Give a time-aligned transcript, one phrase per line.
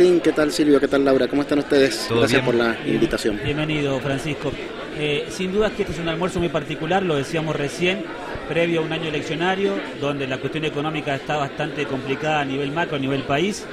[0.00, 0.80] ¿qué tal Silvio?
[0.80, 1.28] ¿Qué tal Laura?
[1.28, 2.06] ¿Cómo están ustedes?
[2.08, 2.44] ¿Todo Gracias bien?
[2.46, 3.38] por la invitación.
[3.44, 4.50] Bienvenido, Francisco.
[4.98, 8.02] Eh, sin duda que este es un almuerzo muy particular, lo decíamos recién,
[8.48, 12.96] previo a un año eleccionario, donde la cuestión económica está bastante complicada a nivel macro,
[12.96, 13.66] a nivel país,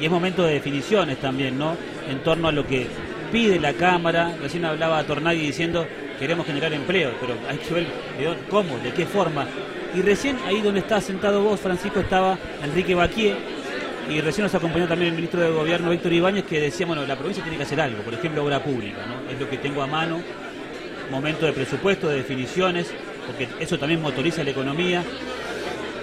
[0.00, 1.76] y es momento de definiciones también, ¿no?
[2.08, 2.86] En torno a lo que
[3.30, 4.34] pide la Cámara.
[4.40, 5.86] Recién hablaba Tornaghi diciendo
[6.18, 9.46] queremos generar empleo, pero hay que ver de cómo, de qué forma.
[9.94, 13.36] Y recién ahí donde está sentado vos, Francisco, estaba Enrique Baquier,
[14.08, 17.16] y recién nos acompañó también el ministro de Gobierno, Víctor Ibáñez, que decía, bueno, la
[17.16, 19.30] provincia tiene que hacer algo, por ejemplo, obra pública, ¿no?
[19.30, 20.20] Es lo que tengo a mano,
[21.10, 22.88] momento de presupuesto, de definiciones,
[23.26, 25.02] porque eso también motoriza la economía.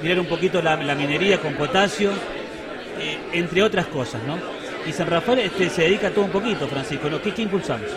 [0.01, 2.11] Mirar un poquito la, minería con potasio,
[2.99, 4.37] eh, entre otras cosas, ¿no?
[4.87, 7.21] Y San Rafael este, se dedica a todo un poquito, Francisco, ¿no?
[7.21, 7.87] ¿Qué, qué impulsamos?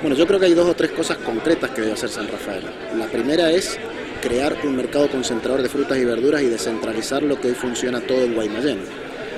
[0.00, 2.64] Bueno, yo creo que hay dos o tres cosas concretas que debe hacer San Rafael.
[2.98, 3.78] La primera es
[4.22, 8.22] crear un mercado concentrador de frutas y verduras y descentralizar lo que hoy funciona todo
[8.22, 8.78] en Guaymallén.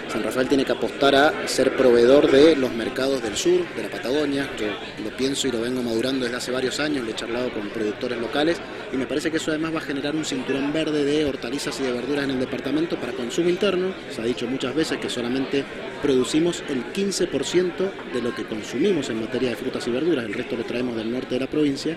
[0.09, 3.88] San Rafael tiene que apostar a ser proveedor de los mercados del sur, de la
[3.88, 4.66] Patagonia, que
[5.02, 8.18] lo pienso y lo vengo madurando desde hace varios años, lo he charlado con productores
[8.18, 8.59] locales
[8.93, 11.82] y me parece que eso además va a generar un cinturón verde de hortalizas y
[11.82, 13.93] de verduras en el departamento para consumo interno.
[14.10, 15.65] Se ha dicho muchas veces que solamente
[16.02, 17.73] producimos el 15%
[18.13, 21.10] de lo que consumimos en materia de frutas y verduras, el resto lo traemos del
[21.10, 21.96] norte de la provincia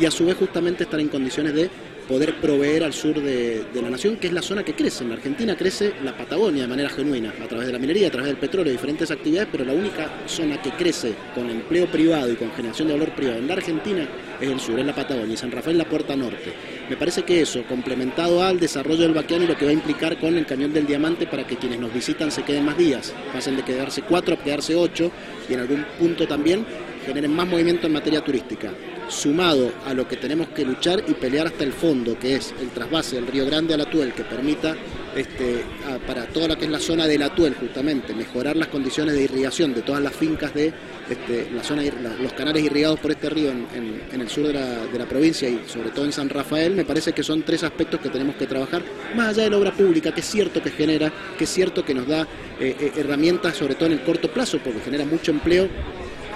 [0.00, 1.70] y a su vez justamente estar en condiciones de
[2.08, 5.04] poder proveer al sur de, la nación, que es la zona que crece.
[5.04, 8.10] En la Argentina crece la Patagonia de manera genuina, a través de la minería, a
[8.10, 12.36] través del petróleo, diferentes actividades, pero la única zona que crece con empleo privado y
[12.36, 14.08] con generación de valor privado en la Argentina
[14.40, 16.52] es el sur, es la Patagonia, y San Rafael la puerta norte.
[16.88, 20.18] Me parece que eso, complementado al desarrollo del Baquiano y lo que va a implicar
[20.18, 23.56] con el Cañón del Diamante para que quienes nos visitan se queden más días, pasen
[23.56, 25.10] de quedarse cuatro a quedarse ocho
[25.48, 26.66] y en algún punto también
[27.06, 28.72] generen más movimiento en materia turística
[29.12, 32.70] sumado a lo que tenemos que luchar y pelear hasta el fondo, que es el
[32.70, 34.74] trasvase del Río Grande al Atuel, que permita
[35.14, 39.14] este, a- para toda lo que es la zona del Atuel, justamente, mejorar las condiciones
[39.14, 40.72] de irrigación de todas las fincas de
[41.10, 44.86] este, la zona, la- los canales irrigados por este río en el sur de la,
[44.86, 48.00] de la provincia y sobre todo en San Rafael, me parece que son tres aspectos
[48.00, 48.82] que tenemos que trabajar,
[49.14, 51.92] más allá de la obra pública, que es cierto que genera, que es cierto que
[51.92, 52.22] nos da
[52.58, 55.68] eh, eh, herramientas, sobre todo en el corto plazo, porque genera mucho empleo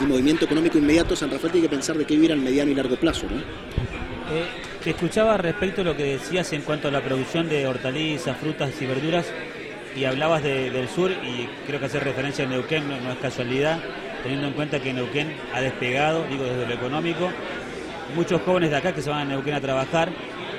[0.00, 2.74] y movimiento económico inmediato, San Rafael tiene que pensar de qué vivir al mediano y
[2.74, 3.26] largo plazo.
[3.30, 3.36] ¿no?
[3.38, 4.44] Eh,
[4.82, 8.70] te escuchaba respecto a lo que decías en cuanto a la producción de hortalizas, frutas
[8.80, 9.26] y verduras
[9.96, 13.78] y hablabas de- del sur y creo que hacer referencia a Neuquén no, es casualidad,
[14.22, 17.30] teniendo en cuenta que Neuquén ha despegado, digo desde lo económico,
[18.14, 20.10] muchos jóvenes de acá que se van a Neuquén a trabajar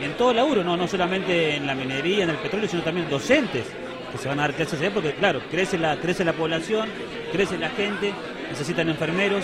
[0.02, 3.66] en todo laburo, no, no solamente en la minería, en el petróleo, sino también docentes
[4.12, 6.88] que se van a dar clases allá porque claro, crece la, crece la población,
[7.32, 8.14] crece la gente,
[8.50, 9.44] necesitan enfermeros,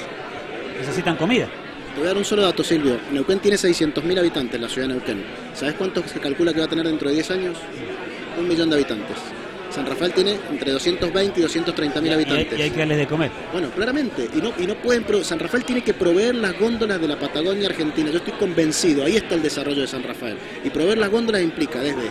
[0.79, 1.47] necesitan comida.
[1.93, 2.97] Te voy a dar un solo dato, Silvio.
[3.11, 5.23] Neuquén tiene 600.000 habitantes, la ciudad de Neuquén.
[5.53, 7.57] ¿Sabes cuánto se calcula que va a tener dentro de 10 años?
[8.39, 9.17] Un millón de habitantes.
[9.69, 12.59] San Rafael tiene entre 220 y 230.000 Y hay, habitantes.
[12.59, 13.31] y hay que darles de comer.
[13.51, 17.07] Bueno, claramente, y no, y no pueden, San Rafael tiene que proveer las góndolas de
[17.07, 20.37] la Patagonia Argentina, yo estoy convencido, ahí está el desarrollo de San Rafael.
[20.63, 22.03] Y proveer las góndolas implica desde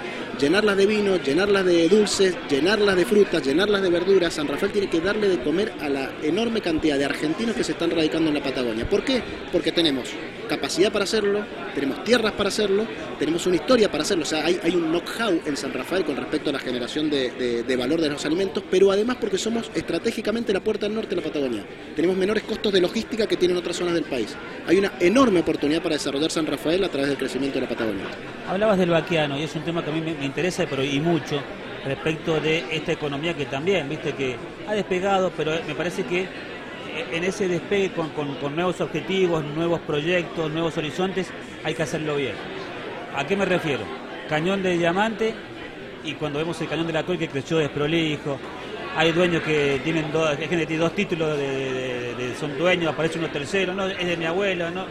[0.43, 4.91] llenarlas de vino, llenarlas de dulces, llenarlas de frutas, llenarlas de verduras, San Rafael tiene
[4.91, 8.35] que darle de comer a la enorme cantidad de argentinos que se están radicando en
[8.35, 8.89] la Patagonia.
[8.91, 9.23] ¿Por qué?
[9.53, 10.09] Porque tenemos
[10.49, 12.87] capacidad para hacerlo, tenemos tierras para hacerlo,
[13.21, 16.51] tenemos una historia para hacerlo, o sea, hay, un know-how en San Rafael con respecto
[16.51, 20.87] a la generación de, valor de los alimentos, pero además porque somos estratégicamente la puerta
[20.87, 21.65] del norte de la Patagonia.
[21.95, 24.35] Tenemos menores costos de logística que tienen otras zonas del país.
[24.67, 28.05] Hay una enorme oportunidad para desarrollar San Rafael a través del crecimiento de la Patagonia.
[28.49, 30.99] Hablabas del vaqueano y es un tema que a mí me, me interesa pero y
[30.99, 31.41] mucho
[31.85, 36.27] respecto de esta economía que también, viste, que ha despegado, pero me parece que
[37.13, 41.29] en ese despegue con, con- con nuevos objetivos, nuevos proyectos, nuevos horizontes,
[41.65, 42.35] hay que hacerlo bien.
[43.17, 43.83] ¿A qué me refiero?
[44.29, 45.35] Cañón de diamante
[46.05, 48.39] y cuando vemos el cañón de la Col que creció desprolijo,
[48.97, 52.57] hay dueños que tienen dos, hay gente que tiene dos títulos de, de- de- son
[52.59, 54.87] dueños, aparece uno tercero, no, es de mi abuelo, no,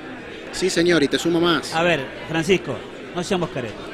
[0.51, 1.73] Sí, señor, y te sumo más.
[1.73, 2.75] a ver, Francisco,
[3.15, 3.90] no seamos caretos.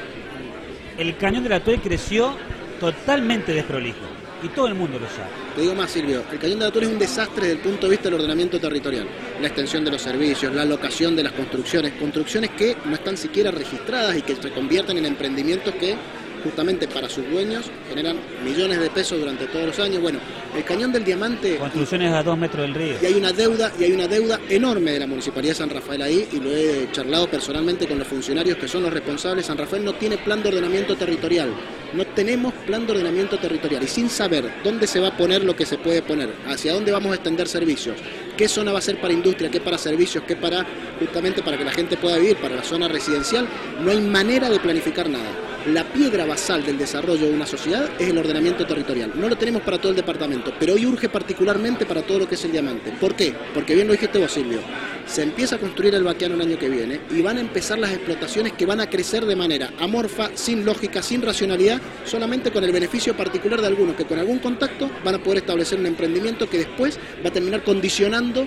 [0.98, 2.34] El cañón de la Tuel creció
[2.80, 4.04] totalmente desprolijo
[4.42, 5.28] y todo el mundo lo sabe.
[5.54, 7.86] Te digo más, Silvio, el Cañón de la Torre es un desastre desde el punto
[7.86, 9.06] de vista del ordenamiento territorial.
[9.40, 13.52] La extensión de los servicios, la locación de las construcciones, construcciones que no están siquiera
[13.52, 15.94] registradas y que se convierten en emprendimientos que
[16.42, 20.00] justamente para sus dueños generan millones de pesos durante todos los años.
[20.00, 20.18] Bueno,
[20.56, 22.94] el Cañón del Diamante Construcciones a dos metros del río.
[23.00, 26.02] y hay una deuda y hay una deuda enorme de la municipalidad de San Rafael
[26.02, 29.84] ahí y lo he charlado personalmente con los funcionarios que son los responsables San Rafael
[29.84, 31.50] no tiene plan de ordenamiento territorial
[31.92, 35.54] no tenemos plan de ordenamiento territorial y sin saber dónde se va a poner lo
[35.54, 37.96] que se puede poner hacia dónde vamos a extender servicios
[38.36, 40.66] qué zona va a ser para industria qué para servicios qué para
[40.98, 43.46] justamente para que la gente pueda vivir para la zona residencial
[43.80, 48.08] no hay manera de planificar nada la piedra basal del desarrollo de una sociedad es
[48.08, 49.12] el ordenamiento territorial.
[49.14, 52.36] No lo tenemos para todo el departamento, pero hoy urge particularmente para todo lo que
[52.36, 52.92] es el diamante.
[52.98, 53.34] ¿Por qué?
[53.52, 54.60] Porque bien lo dijiste vos, Silvio.
[55.06, 57.92] Se empieza a construir el vaqueano el año que viene y van a empezar las
[57.92, 62.72] explotaciones que van a crecer de manera amorfa, sin lógica, sin racionalidad, solamente con el
[62.72, 66.58] beneficio particular de algunos que con algún contacto van a poder establecer un emprendimiento que
[66.58, 68.46] después va a terminar condicionando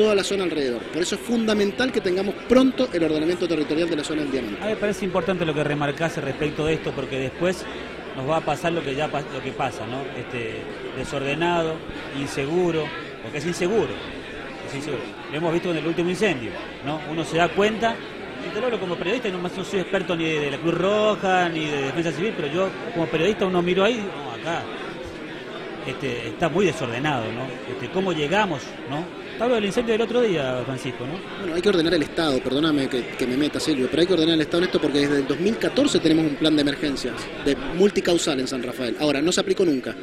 [0.00, 0.80] toda la zona alrededor.
[0.80, 4.62] Por eso es fundamental que tengamos pronto el ordenamiento territorial de la zona del diamante.
[4.62, 7.66] A mí me parece importante lo que remarcase respecto de esto, porque después
[8.16, 10.00] nos va a pasar lo que ya lo que pasa, ¿no?
[10.18, 10.62] Este,
[10.96, 11.74] desordenado,
[12.18, 12.86] inseguro,
[13.22, 13.92] porque es inseguro,
[14.66, 15.02] es inseguro.
[15.30, 16.52] Lo hemos visto en el último incendio,
[16.86, 16.98] ¿no?
[17.10, 20.50] Uno se da cuenta, y te lo como periodista, no, no soy experto ni de
[20.50, 24.32] la Cruz Roja, ni de Defensa Civil, pero yo como periodista uno miro ahí, no,
[24.32, 24.62] acá
[25.86, 27.46] este, está muy desordenado, ¿no?
[27.72, 29.04] Este, ¿Cómo llegamos, no?
[29.42, 31.18] Hablo del incendio del otro día, Francisco, ¿no?
[31.38, 34.34] Bueno, hay que ordenar el Estado, perdóname que, me meta, Silvio, pero hay que ordenar
[34.34, 38.38] el Estado en esto porque desde el 2014 tenemos un plan de emergencias, de multicausal
[38.38, 38.96] en San Rafael.
[39.00, 39.94] Ahora, no se aplicó nunca.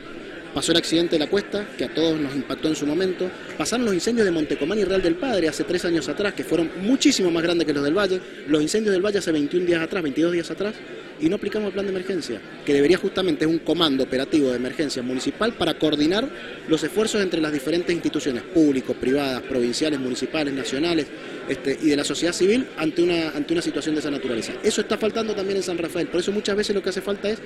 [0.55, 3.29] Pasó el accidente de la cuesta, que a todos nos impactó en su momento.
[3.55, 6.71] Pasaron los incendios de Montecomán y Real del Padre hace tres años atrás, que fueron
[6.81, 8.19] muchísimo más grandes que los del Valle.
[8.47, 10.73] Los incendios del Valle hace 21 días atrás, 22 días atrás
[11.19, 14.57] y no aplicamos el plan de emergencia, que debería justamente ser un comando operativo de
[14.57, 16.27] emergencia municipal para coordinar
[16.67, 21.07] los esfuerzos entre las diferentes instituciones, públicos, privadas, provinciales, municipales, nacionales
[21.47, 24.53] este, y de la sociedad civil ante una, ante una situación de esa naturaleza.
[24.63, 27.29] Eso está faltando también en San Rafael, por eso muchas veces lo que hace falta
[27.29, 27.39] es,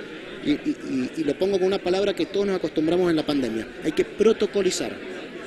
[0.43, 4.05] y lo pongo con una palabra que todos nos acostumbramos en la pandemia, hay que
[4.05, 4.91] protocolizar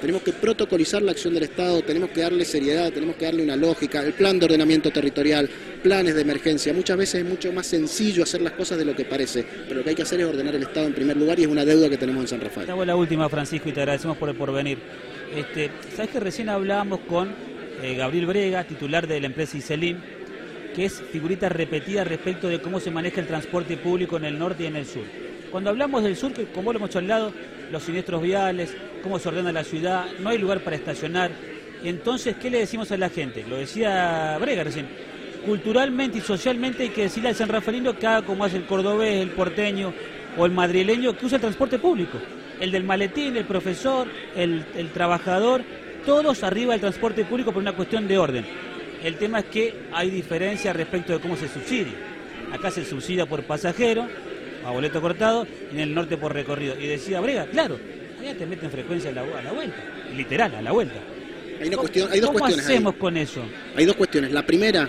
[0.04, 3.56] tenemos que protocolizar la acción del Estado, tenemos que darle seriedad, tenemos que darle una
[3.56, 5.48] lógica, el plan de ordenamiento territorial,
[5.82, 6.74] planes de emergencia.
[6.74, 9.82] Muchas veces es mucho más sencillo hacer las cosas de lo que parece, pero lo
[9.82, 11.88] que hay que hacer es ordenar el Estado en primer lugar y es una deuda
[11.88, 12.68] que tenemos en San Rafael.
[12.68, 14.76] Esta la última, Francisco, y te agradecemos por el porvenir.
[15.34, 17.34] Este, Sabes que recién hablábamos con
[17.82, 19.96] eh, Gabriel Brega, titular de la empresa Iselin,
[20.76, 24.64] que es figurita repetida respecto de cómo se maneja el transporte público en el norte
[24.64, 25.04] y en el sur.
[25.54, 27.32] Cuando hablamos del sur, que como lo hemos hablado,
[27.70, 28.74] los siniestros viales,
[29.04, 31.30] cómo se ordena la ciudad, no hay lugar para estacionar.
[31.84, 33.44] Entonces, ¿qué le decimos a la gente?
[33.48, 34.88] Lo decía Brega recién.
[35.46, 39.30] Culturalmente y socialmente hay que decirle al San Rafaelino que como hace el cordobés, el
[39.30, 39.94] porteño
[40.36, 42.18] o el madrileño que usa el transporte público.
[42.58, 45.62] El del maletín, el profesor, el, trabajador,
[46.04, 48.44] todos arriba del transporte público por una cuestión de orden.
[49.04, 51.94] El tema es que hay diferencia respecto de cómo se subsidia.
[52.52, 54.08] Acá se subsidia por pasajero,
[54.64, 56.78] a boleto cortado, y en el norte por recorrido.
[56.78, 57.78] Y decía Brega, claro,
[58.20, 59.76] allá te meten frecuencia a la, a la vuelta,
[60.16, 61.00] literal, a la vuelta.
[61.60, 62.66] Hay, una cuestión, hay dos ¿Cómo cuestiones.
[62.66, 63.40] hacemos con eso?
[63.76, 64.32] Hay dos cuestiones.
[64.32, 64.88] La primera,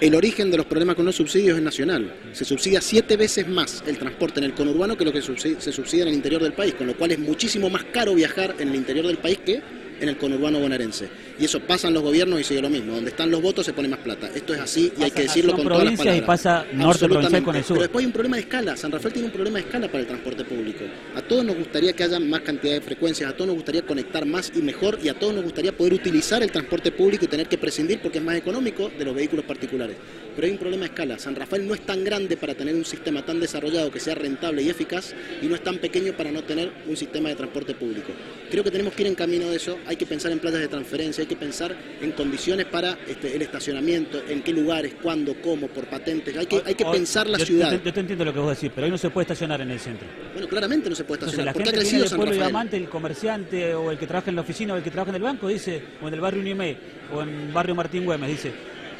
[0.00, 2.12] el origen de los problemas con los subsidios es nacional.
[2.32, 6.02] Se subsidia siete veces más el transporte en el conurbano que lo que se subsidia
[6.02, 8.74] en el interior del país, con lo cual es muchísimo más caro viajar en el
[8.74, 9.62] interior del país que
[10.00, 11.08] en el conurbano bonaerense.
[11.38, 12.94] Y eso pasa en los gobiernos y sigue lo mismo.
[12.94, 14.30] Donde están los votos se pone más plata.
[14.34, 16.22] Esto es así y hay que decirlo con todas las palabras.
[16.22, 17.76] y pasa norte provincial con el sur.
[17.76, 18.76] Pero después hay un problema de escala.
[18.76, 20.84] San Rafael tiene un problema de escala para el transporte público.
[21.14, 24.24] A todos nos gustaría que haya más cantidad de frecuencias, a todos nos gustaría conectar
[24.24, 27.48] más y mejor y a todos nos gustaría poder utilizar el transporte público y tener
[27.48, 29.96] que prescindir porque es más económico de los vehículos particulares.
[30.34, 31.18] Pero hay un problema de escala.
[31.18, 34.62] San Rafael no es tan grande para tener un sistema tan desarrollado que sea rentable
[34.62, 38.12] y eficaz y no es tan pequeño para no tener un sistema de transporte público.
[38.50, 39.78] Creo que tenemos que ir en camino de eso.
[39.86, 43.42] Hay que pensar en playas de transferencia, hay que pensar en condiciones para este, el
[43.42, 46.36] estacionamiento, en qué lugares, cuándo, cómo, por patentes.
[46.36, 47.72] Hay que, hay que pensar la ciudad.
[47.84, 49.80] Yo te, entiendo lo que vos decís, pero hoy no se puede estacionar en el
[49.80, 50.06] centro.
[50.32, 51.48] Bueno, claramente no se puede estacionar.
[51.48, 54.74] Entonces, la gente que pueblo Diamante, el comerciante o el que trabaja en la oficina
[54.74, 56.76] o el que trabaja en el banco dice, o en el barrio Unimé
[57.12, 58.52] o en el barrio Martín Güemes, dice,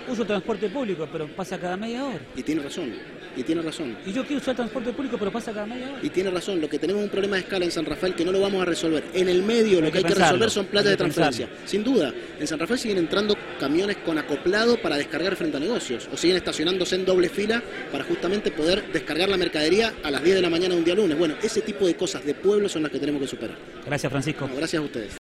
[0.08, 2.20] uso transporte público, pero pasa cada media hora.
[2.34, 2.92] Y tiene razón,
[3.36, 3.96] y tiene razón.
[4.06, 6.00] Y yo quiero usar transporte público, pero pasa cada media hora.
[6.02, 8.24] Y tiene razón, lo que tenemos es un problema de escala en San Rafael que
[8.24, 9.04] no lo vamos a resolver.
[9.14, 11.48] En el medio lo que, hay que, resolver son playas de transferencia.
[11.64, 16.08] Sin duda, en San Rafael siguen entrando camiones con acoplado para descargar frente a negocios,
[16.12, 20.36] o siguen estacionándose en doble fila para justamente poder descargar la mercadería a las 10
[20.36, 21.18] de la mañana de un día lunes.
[21.18, 23.56] Bueno, ese tipo de cosas de pueblo son las que tenemos que superar.
[23.84, 24.48] Gracias, Francisco.
[24.56, 25.12] gracias a ustedes.